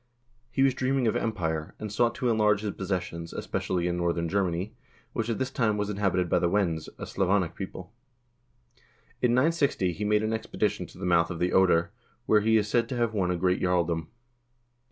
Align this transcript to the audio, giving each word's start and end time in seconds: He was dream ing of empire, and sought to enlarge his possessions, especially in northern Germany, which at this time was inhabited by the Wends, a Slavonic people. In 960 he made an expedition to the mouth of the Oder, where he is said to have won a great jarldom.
He 0.49 0.63
was 0.63 0.73
dream 0.73 0.97
ing 0.97 1.07
of 1.07 1.15
empire, 1.15 1.75
and 1.77 1.91
sought 1.93 2.15
to 2.15 2.29
enlarge 2.31 2.61
his 2.61 2.73
possessions, 2.73 3.33
especially 3.33 3.87
in 3.87 3.97
northern 3.97 4.27
Germany, 4.27 4.73
which 5.13 5.29
at 5.29 5.37
this 5.37 5.51
time 5.51 5.77
was 5.77 5.91
inhabited 5.91 6.27
by 6.27 6.39
the 6.39 6.49
Wends, 6.49 6.89
a 6.97 7.05
Slavonic 7.05 7.53
people. 7.53 7.93
In 9.21 9.35
960 9.35 9.93
he 9.93 10.03
made 10.03 10.23
an 10.23 10.33
expedition 10.33 10.87
to 10.87 10.97
the 10.97 11.05
mouth 11.05 11.29
of 11.29 11.37
the 11.37 11.53
Oder, 11.53 11.91
where 12.25 12.41
he 12.41 12.57
is 12.57 12.67
said 12.67 12.89
to 12.89 12.97
have 12.97 13.13
won 13.13 13.29
a 13.29 13.37
great 13.37 13.61
jarldom. 13.61 14.07